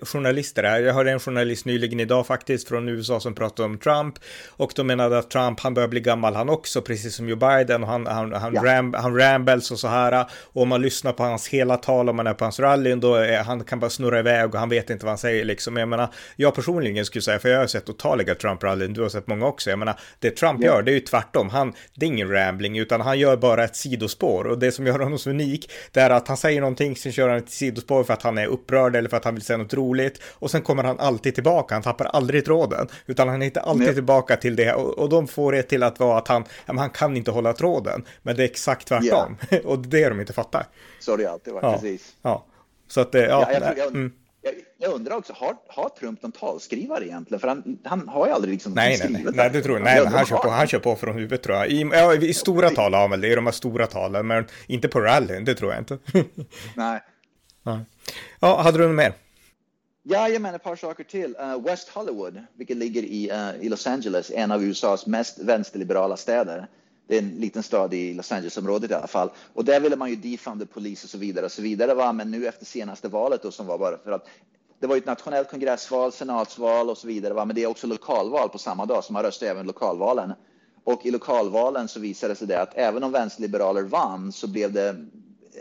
[0.03, 0.81] journalister är.
[0.81, 4.15] Jag hörde en journalist nyligen idag faktiskt från USA som pratade om Trump
[4.49, 7.83] och de menade att Trump, han börjar bli gammal han också, precis som Joe Biden
[7.83, 8.65] och han, han, han, ja.
[8.65, 10.27] ram, han rambles och så här.
[10.53, 13.15] Och om man lyssnar på hans hela tal, om man är på hans rallyn, då
[13.15, 15.77] är, han kan bara snurra iväg och han vet inte vad han säger liksom.
[15.77, 19.27] Jag menar, jag personligen skulle säga, för jag har sett otaliga Trump-rallyn, du har sett
[19.27, 19.71] många också.
[19.71, 20.67] Jag menar, det Trump ja.
[20.67, 21.49] gör, det är ju tvärtom.
[21.49, 24.47] Han, det är ingen rambling, utan han gör bara ett sidospår.
[24.47, 27.29] Och det som gör honom så unik, det är att han säger någonting, sen kör
[27.29, 29.75] han ett sidospår för att han är upprörd eller för att han vill säga något
[29.75, 30.23] roligt.
[30.25, 33.95] Och sen kommer han alltid tillbaka, han tappar aldrig tråden, utan han hittar alltid Nej.
[33.95, 34.75] tillbaka till det.
[34.75, 37.53] Och, och de får det till att vara att han, ja, han kan inte hålla
[37.53, 39.37] tråden, men det är exakt tvärtom.
[39.51, 39.59] Ja.
[39.65, 40.67] och det är det de inte fattar.
[41.01, 41.73] Så har det alltid varit, ja.
[41.73, 42.13] precis.
[42.23, 42.47] Ja.
[42.89, 44.13] Så att det, ja, ja jag, jag, mm.
[44.43, 47.41] Jag, jag, undrar också, har, har Trump någon talskrivare egentligen?
[47.41, 49.85] För han, han har ju aldrig liksom nej, skrivit nej, nej, nej, det tror jag.
[49.85, 51.69] Nej, han, kör på, han kör på från huvudet tror jag.
[51.69, 54.47] I, ja, i stora tal har han väl det, i de här stora talen, men
[54.67, 55.99] inte på rallyn, det tror jag inte.
[56.77, 57.01] nej.
[57.63, 57.81] Ja.
[58.41, 59.13] ja, hade du något mer?
[60.03, 61.37] Ja, jag menar ett par saker till.
[61.37, 66.17] Uh, West Hollywood, vilket ligger i, uh, i Los Angeles, en av USAs mest vänsterliberala
[66.17, 66.69] städer.
[67.07, 69.31] Det är en liten stad i Los Angeles-området i alla fall.
[69.55, 71.95] Och där ville man ju defunda polis och så vidare och så vidare.
[71.95, 72.13] Va?
[72.13, 74.29] Men nu efter senaste valet då som var bara för att
[74.81, 77.35] det var ju ett nationellt kongressval, senatsval och så vidare.
[77.35, 77.45] Va?
[77.45, 80.33] Men det är också lokalval på samma dag, så man röstar även lokalvalen.
[80.85, 84.73] Och i lokalvalen så visade det sig det att även om vänsterliberaler vann så blev
[84.73, 84.97] det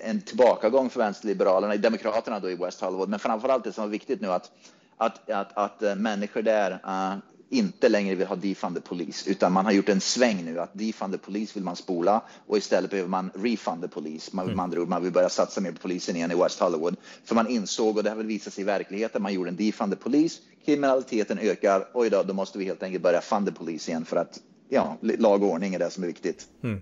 [0.04, 3.10] en tillbakagång för vänsterliberalerna, i demokraterna då i West Hollywood.
[3.10, 4.51] Men framförallt det som var viktigt nu att,
[4.97, 7.17] att, att, att eh, människor där uh,
[7.51, 10.69] inte längre vill ha defund the police, utan man har gjort en sväng nu att
[10.73, 14.29] defund the police vill man spola och istället behöver man refund the police.
[14.33, 14.59] Man, mm.
[14.59, 16.95] andra man vill börja satsa mer på polisen igen i West Hollywood.
[17.23, 19.91] För man insåg, och det har väl visat sig i verkligheten, man gjorde en defund
[19.93, 23.91] the police, kriminaliteten ökar, oj då, då måste vi helt enkelt börja fund the police
[23.91, 26.47] igen för att ja, lag och ordning är det som är viktigt.
[26.63, 26.81] Mm.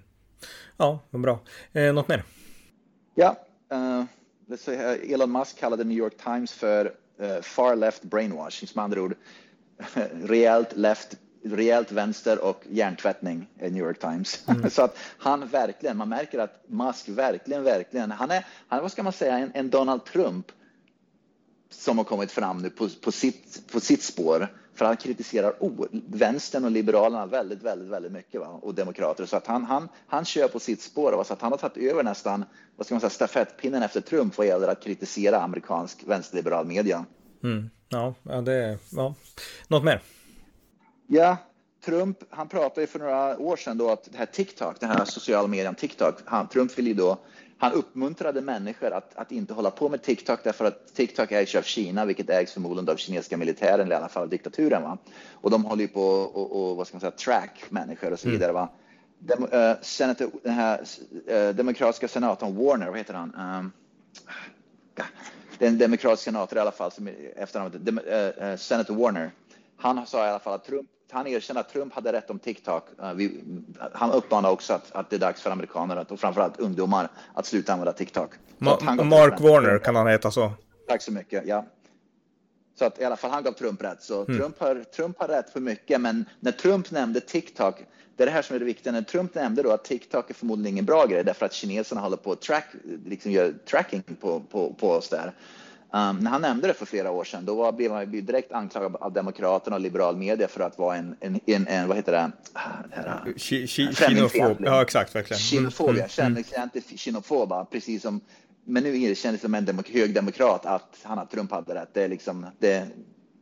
[0.78, 1.40] Ja, bra.
[1.74, 2.24] Eh, något mer?
[3.16, 3.36] Ja,
[3.74, 4.04] uh,
[5.14, 6.86] Elon Musk kallade New York Times för
[7.22, 9.16] uh, far left brainwashing, som andra ord
[10.24, 14.44] rejält left rejält vänster och hjärntvättning i New York Times.
[14.48, 14.70] Mm.
[14.70, 19.04] så att han verkligen, man märker att Musk verkligen, verkligen, han är, han vad ska
[19.04, 20.52] man säga, en, en Donald Trump
[21.70, 24.48] som har kommit fram nu på, på, sitt, på sitt spår.
[24.76, 28.48] För han kritiserar oh, vänstern och liberalerna väldigt, väldigt, väldigt mycket va?
[28.48, 29.26] och demokrater.
[29.26, 31.12] Så att han, han, han kör på sitt spår.
[31.12, 31.24] Va?
[31.24, 34.48] Så att han har tagit över nästan vad ska man säga, stafettpinnen efter Trump vad
[34.48, 37.06] gäller att kritisera amerikansk vänsterliberal media.
[37.44, 37.70] Mm.
[37.90, 38.78] Ja, ja, det är...
[38.92, 39.14] Ja.
[39.68, 40.02] Något mer?
[41.08, 41.38] Ja,
[41.86, 45.06] Trump, han pratade ju för några år sedan då att det här TikTok, den här
[45.06, 47.18] sociala medien TikTok, han, Trump ville då,
[47.58, 51.62] han uppmuntrade människor att, att inte hålla på med TikTok därför att TikTok ägs av
[51.62, 54.84] Kina, vilket ägs förmodligen av kinesiska militären eller i alla fall diktaturen.
[54.84, 54.98] Va?
[55.34, 58.28] Och de håller ju på och, och vad ska man säga, track människor och så
[58.28, 58.40] mm.
[58.40, 58.52] vidare.
[58.52, 58.70] Va?
[59.20, 60.82] Dem, uh, senator, den här
[61.32, 63.36] uh, demokratiska senatorn Warner, vad heter han?
[63.36, 63.72] Um,
[65.60, 69.32] det är en demokratisk senator i alla fall, som efternamnet, dem, uh, Senator Warner.
[69.78, 72.84] Han sa i alla fall att Trump, han erkände att Trump hade rätt om TikTok.
[73.02, 73.44] Uh, vi,
[73.94, 77.74] han uppmanade också att, att det är dags för amerikaner och framförallt ungdomar att sluta
[77.74, 78.32] använda TikTok.
[78.58, 80.52] Ma Mark Warner kan han heta så.
[80.88, 81.44] Tack så mycket.
[81.48, 81.66] Ja.
[82.80, 84.02] Så att i alla fall han gav Trump rätt.
[84.04, 84.40] Så mm.
[84.40, 86.02] Trump, har, Trump har rätt för mycket.
[86.02, 87.76] Men när Trump nämnde TikTok,
[88.16, 88.94] det är det här som är det viktiga.
[88.94, 92.18] När Trump nämnde då att TikTok är förmodligen ingen bra grej därför att kineserna håller
[92.18, 92.66] på att track,
[93.06, 95.34] liksom gör tracking på, på, på oss där.
[95.94, 98.96] Um, när han nämnde det för flera år sedan, då var, blev han direkt anklagad
[98.96, 102.32] av Demokraterna och liberal media för att vara en, en, en, en vad heter det?
[103.38, 104.58] Kinofob.
[104.60, 105.40] Ja, exakt, verkligen.
[105.40, 106.10] Kinofobia, mm.
[106.10, 108.22] känner precis som
[108.70, 111.90] men nu erkänner som en demok hög demokrat att han att Trump hade rätt.
[111.94, 112.88] Det är liksom, det,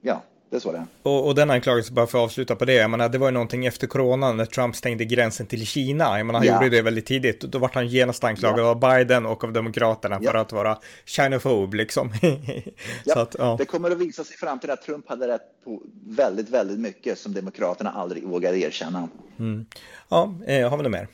[0.02, 0.86] ja, det är så det är.
[1.04, 3.32] Och, och den anklagelsen, bara för att avsluta på det, jag menar, det var ju
[3.32, 6.18] någonting efter corona när Trump stängde gränsen till Kina.
[6.18, 6.54] Jag menar, han ja.
[6.64, 7.42] gjorde det väldigt tidigt.
[7.42, 8.70] Då var han genast anklagad ja.
[8.70, 10.32] av Biden och av Demokraterna ja.
[10.32, 12.14] för att vara Chinofob liksom.
[13.06, 13.56] så att, ja.
[13.60, 17.20] Det kommer att visa sig i framtiden att Trump hade rätt på väldigt, väldigt mycket
[17.20, 19.10] som Demokraterna aldrig vågade erkänna.
[19.40, 19.66] Mm.
[20.10, 21.08] Ja, eh, har vi något mer?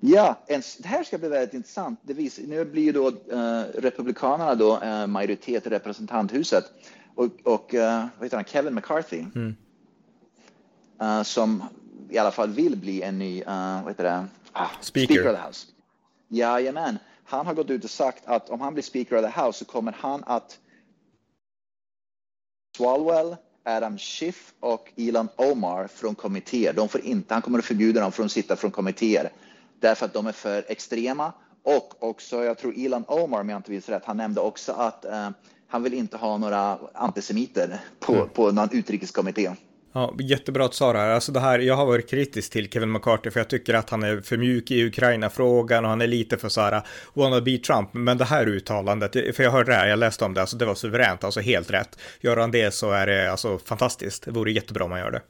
[0.00, 2.00] Ja, en, det här ska bli väldigt intressant.
[2.02, 6.64] Vis, nu blir ju då uh, Republikanerna då, uh, majoritet i representanthuset
[7.14, 7.80] och, och uh,
[8.18, 9.54] vad heter han, Kevin McCarthy mm.
[11.24, 11.62] som
[12.10, 14.26] i alla fall vill bli en ny vad heter det?
[14.52, 15.14] Ah, speaker.
[15.14, 15.66] speaker of the House.
[16.28, 16.98] Jajamän.
[17.24, 19.64] Han har gått ut och sagt att om han blir Speaker of the House så
[19.64, 20.58] kommer han att
[22.76, 26.72] Swalwell, Adam Schiff och Elon Omar från kommittéer.
[26.72, 29.30] De får inte, han kommer att förbjuda dem från att sitta från kommittéer
[29.80, 31.32] därför att de är för extrema.
[31.62, 35.04] Och också, jag tror Elon Omar, om jag inte minns rätt, han nämnde också att
[35.04, 35.30] eh,
[35.68, 38.28] han vill inte ha några antisemiter på, mm.
[38.28, 39.50] på någon utrikeskommitté.
[39.96, 41.10] Ja, jättebra att Sara här.
[41.10, 44.02] Alltså det här, jag har varit kritisk till Kevin McCarthy för jag tycker att han
[44.02, 46.82] är för mjuk i Ukraina-frågan och han är lite för så här
[47.14, 47.94] wannabe Trump.
[47.94, 50.66] Men det här uttalandet, för jag hörde det här, jag läste om det, alltså det
[50.66, 51.98] var suveränt, alltså helt rätt.
[52.20, 54.24] Gör han det så är det alltså fantastiskt.
[54.24, 55.22] Det vore jättebra om han gör det.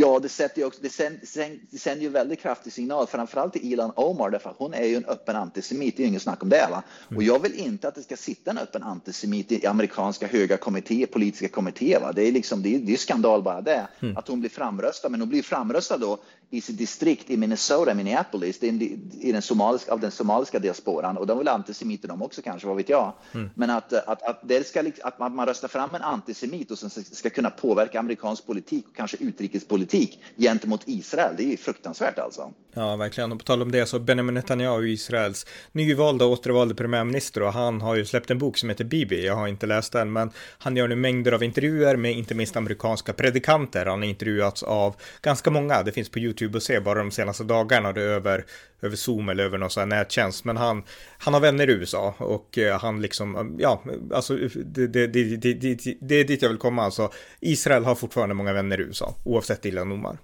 [0.00, 3.92] Ja, det, sätter också, det, sänder, det sänder ju väldigt kraftig signal, framförallt till Ilan
[3.96, 6.48] Omar, därför att hon är ju en öppen antisemit, det är ju inget snack om
[6.48, 6.66] det.
[6.70, 6.82] Va?
[7.08, 7.16] Mm.
[7.16, 11.06] Och jag vill inte att det ska sitta en öppen antisemit i amerikanska höga kommittéer,
[11.06, 12.00] politiska kommittéer.
[12.00, 12.12] Va?
[12.12, 14.16] Det är liksom, det är, det är skandal bara det, mm.
[14.16, 16.18] att hon blir framröstad, men hon blir framröstad då
[16.52, 18.82] i sitt distrikt i Minnesota, Minneapolis, det är
[19.20, 22.76] i den somaliska, av den somaliska diasporan och de vill antisemiter de också kanske, vad
[22.76, 23.12] vet jag.
[23.32, 23.50] Mm.
[23.54, 27.30] Men att, att, att, det ska, att man röstar fram en antisemit och som ska
[27.30, 32.52] kunna påverka amerikansk politik och kanske utrikespolitik gentemot Israel, det är ju fruktansvärt alltså.
[32.72, 33.32] Ja, verkligen.
[33.32, 37.80] Och på tal om det så Benjamin Netanyahu, Israels nyvalda och återvalda premiärminister och han
[37.80, 39.26] har ju släppt en bok som heter Bibi.
[39.26, 42.56] Jag har inte läst den, men han gör nu mängder av intervjuer med inte minst
[42.56, 43.86] amerikanska predikanter.
[43.86, 45.82] Han har intervjuats av ganska många.
[45.82, 48.44] Det finns på YouTube YouTube och se bara de senaste dagarna det över,
[48.80, 50.44] över Zoom eller över någon sån här nättjänst.
[50.44, 50.82] Men han,
[51.18, 53.82] han har vänner i USA och eh, han liksom, ja,
[54.14, 56.82] alltså det, det, det, det, det är dit jag vill komma.
[56.82, 60.18] Alltså, Israel har fortfarande många vänner i USA, oavsett Ilan Omar.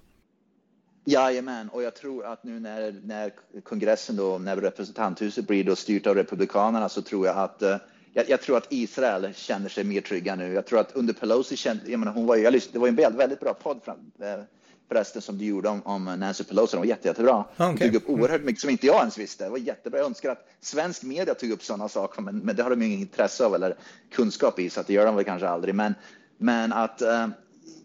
[1.09, 3.31] Jajamän, och jag tror att nu när, när
[3.63, 7.77] kongressen då, när representanthuset blir då styrt av republikanerna så tror jag att eh,
[8.13, 10.53] jag, jag, tror att Israel känner sig mer trygga nu.
[10.53, 12.87] Jag tror att under Pelosi kände, jag menar, hon var ju, jag lyssnade, det var
[12.87, 14.43] en väldigt, väldigt bra podd fram, eh,
[14.87, 16.71] förresten som du gjorde om, om Nancy Pelosi.
[16.71, 17.45] Den var jätte, jättebra.
[17.57, 17.73] Okay.
[17.73, 19.43] Du tog upp oerhört mycket som inte jag ens visste.
[19.43, 19.99] Det var jättebra.
[19.99, 22.99] Jag önskar att svensk media tog upp sådana saker, men, men det har de inget
[22.99, 23.75] intresse av eller
[24.11, 25.75] kunskap i, så att det gör de väl kanske aldrig.
[25.75, 25.95] Men,
[26.37, 27.27] men att eh,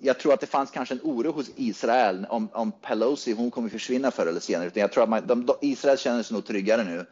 [0.01, 3.69] jag tror att det fanns kanske en oro hos Israel om, om Pelosi, hon kommer
[3.69, 4.67] försvinna förr eller senare.
[4.67, 7.07] Utan jag tror att man, de, de, Israel känner sig nog tryggare nu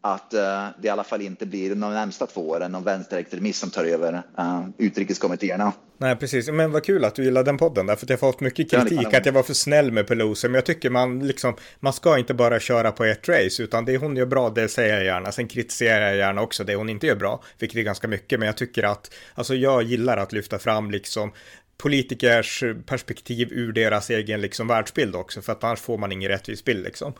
[0.00, 0.40] att uh,
[0.80, 4.12] det i alla fall inte blir de närmsta två åren någon vänsterextremist som tar över
[4.38, 5.72] uh, utrikeskommittéerna.
[5.98, 6.48] Nej, precis.
[6.48, 9.08] Men vad kul att du gillade den podden där, för jag har fått mycket kritik
[9.12, 10.48] ja, att jag var för snäll med Pelosi.
[10.48, 13.96] Men jag tycker man liksom, man ska inte bara köra på ett race, utan det
[13.96, 15.32] hon gör bra, det säger jag gärna.
[15.32, 18.38] Sen kritiserar jag gärna också det hon inte gör bra, vilket är ganska mycket.
[18.38, 21.32] Men jag tycker att, alltså jag gillar att lyfta fram liksom
[21.78, 26.64] politikers perspektiv ur deras egen liksom världsbild också, för att annars får man ingen rättvis
[26.64, 27.12] bild liksom.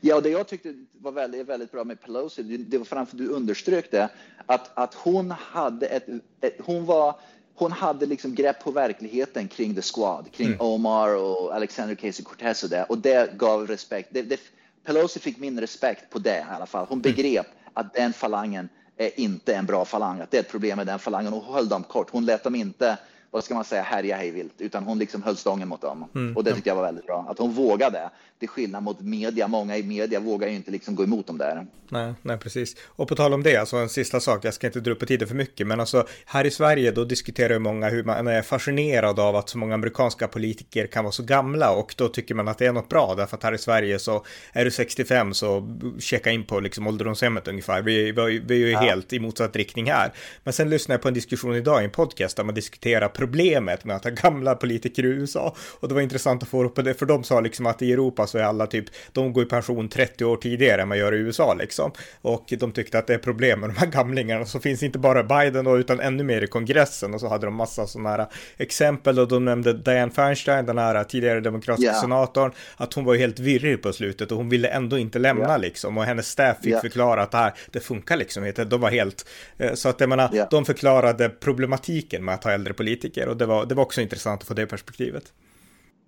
[0.00, 3.28] Ja, och det jag tyckte var väldigt, väldigt bra med Pelosi, det var framför du
[3.28, 4.08] underströk det,
[4.46, 6.06] att, att hon hade ett,
[6.40, 7.14] ett hon var
[7.54, 10.60] hon hade liksom grepp på verkligheten kring The Squad, kring mm.
[10.60, 12.84] Omar och Alexander Casey Cortez och det.
[12.84, 14.08] Och det gav respekt.
[14.12, 14.40] Det, det,
[14.84, 16.86] Pelosi fick min respekt på det i alla fall.
[16.88, 17.02] Hon mm.
[17.02, 17.70] begrep mm.
[17.74, 20.98] att den falangen är inte en bra falang, att det är ett problem med den
[20.98, 21.32] falangen.
[21.32, 22.10] Hon höll dem kort.
[22.10, 22.98] Hon lät dem inte
[23.30, 26.04] vad ska man säga, härja hejvilt, utan hon liksom höll stången mot dem.
[26.14, 26.36] Mm.
[26.36, 28.10] Och det tyckte jag var väldigt bra, att hon vågade.
[28.44, 31.66] Är skillnad mot media, många i media vågar ju inte liksom gå emot dem där.
[31.88, 32.76] Nej, nej, precis.
[32.86, 35.06] Och på tal om det, alltså en sista sak, jag ska inte dra upp på
[35.06, 38.42] tiden för mycket, men alltså här i Sverige då diskuterar ju många hur man är
[38.42, 42.48] fascinerad av att så många amerikanska politiker kan vara så gamla och då tycker man
[42.48, 45.78] att det är något bra, därför att här i Sverige så är du 65 så
[45.98, 47.82] checka in på liksom ålderdomshemmet ungefär.
[47.82, 48.78] Vi, vi, vi är ju ja.
[48.78, 50.12] helt i motsatt riktning här.
[50.44, 53.84] Men sen lyssnade jag på en diskussion idag i en podcast där man diskuterar problemet
[53.84, 55.56] med att ha gamla politiker i USA.
[55.80, 58.26] Och det var intressant att få upp det, för de sa liksom att i Europa
[58.34, 61.18] så är alla typ, de går i pension 30 år tidigare än man gör i
[61.18, 61.92] USA liksom.
[62.22, 64.44] Och de tyckte att det är problem med de här gamlingarna.
[64.44, 67.14] Så finns inte bara Biden då, utan ännu mer i kongressen.
[67.14, 68.26] Och så hade de massa sådana här
[68.56, 72.00] exempel och de nämnde Diane Feinstein, den här tidigare demokratiska yeah.
[72.00, 75.60] senatorn, att hon var helt virrig på slutet och hon ville ändå inte lämna yeah.
[75.60, 75.98] liksom.
[75.98, 76.80] Och hennes staff fick yeah.
[76.80, 78.64] förklara att det här, det funkar liksom inte.
[78.64, 79.28] De var helt,
[79.58, 83.46] eh, så att jag menar, de förklarade problematiken med att ha äldre politiker och det
[83.46, 85.24] var, det var också intressant att få det perspektivet.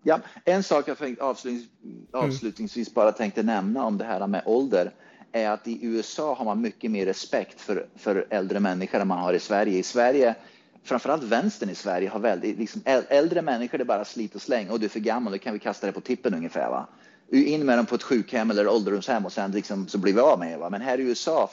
[0.08, 1.68] Ja, en sak jag avslutnings,
[2.12, 4.90] avslutningsvis bara tänkte nämna om det här med ålder
[5.32, 9.18] är att i USA har man mycket mer respekt för, för äldre människor än man
[9.18, 9.78] har i Sverige.
[9.78, 10.34] I Sverige,
[10.82, 14.70] framförallt vänstern i Sverige, har väldigt, liksom, äldre människor det är bara slit och släng
[14.70, 16.70] och du är för gammal, då kan vi kasta det på tippen ungefär.
[16.70, 16.86] Va?
[17.30, 20.38] In med dem på ett sjukhem eller ålderdomshem och sen liksom, så blir vi av
[20.38, 20.70] med det.
[20.70, 21.50] Men här i USA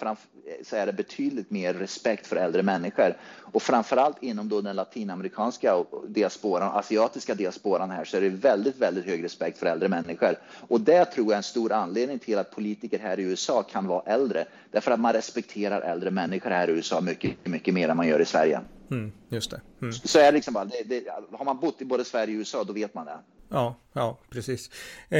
[0.64, 3.18] så är det betydligt mer respekt för äldre människor.
[3.40, 9.06] Och framförallt inom då den latinamerikanska diasporan, asiatiska diasporan här, så är det väldigt, väldigt
[9.06, 10.36] hög respekt för äldre människor.
[10.68, 13.88] Och det tror jag är en stor anledning till att politiker här i USA kan
[13.88, 14.46] vara äldre.
[14.72, 18.20] Därför att man respekterar äldre människor här i USA mycket, mycket mer än man gör
[18.20, 18.62] i Sverige.
[18.92, 19.62] Mm, just det.
[19.82, 19.94] Mm.
[19.94, 22.64] Så är det liksom bara, det, det, har man bott i både Sverige och USA,
[22.64, 23.18] då vet man det.
[23.54, 24.70] Ja, ja, precis.
[25.10, 25.20] Eh,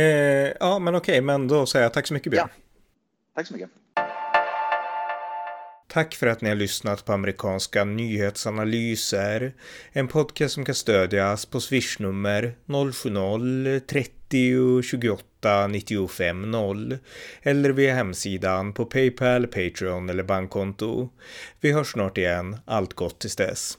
[0.60, 2.50] ja, men okej, men då säger jag tack så mycket Björn.
[2.52, 2.58] Ja.
[3.36, 3.70] Tack så mycket.
[5.88, 9.54] Tack för att ni har lyssnat på amerikanska nyhetsanalyser.
[9.92, 16.98] En podcast som kan stödjas på swishnummer 070-30 28 95 0
[17.42, 21.10] eller via hemsidan på Paypal, Patreon eller bankkonto.
[21.60, 22.58] Vi hörs snart igen.
[22.66, 23.78] Allt gott tills dess.